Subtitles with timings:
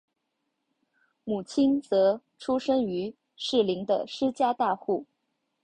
[1.25, 5.05] 母亲则出身于士林的施家大户。